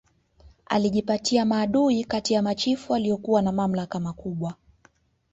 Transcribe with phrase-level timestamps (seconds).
[0.65, 4.55] Alijipatia maadui kati ya machifu waliokuwa na mamlaka makubwa